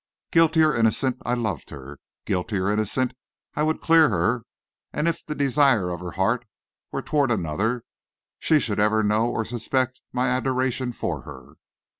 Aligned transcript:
Guilty 0.31 0.63
or 0.63 0.75
innocent, 0.75 1.19
I 1.27 1.35
loved 1.35 1.69
her. 1.69 1.99
Guilty 2.25 2.57
or 2.57 2.71
innocent, 2.71 3.11
I 3.55 3.61
would 3.61 3.81
clear 3.81 4.09
her; 4.09 4.41
and 4.91 5.07
if 5.07 5.23
the 5.23 5.35
desire 5.35 5.91
of 5.91 5.99
her 5.99 6.13
heart 6.13 6.43
were 6.91 7.03
toward 7.03 7.31
another, 7.31 7.83
she 8.39 8.59
should 8.59 8.79
ever 8.79 9.03
know 9.03 9.29
or 9.29 9.45
suspect 9.45 10.01
my 10.11 10.27
adoration 10.29 10.91
for 10.91 11.21
her. 11.21 11.53